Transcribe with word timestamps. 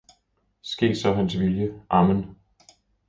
ske 0.61 0.95
så 0.95 1.13
hans 1.13 1.39
vilje, 1.39 1.81
amen! 1.89 2.35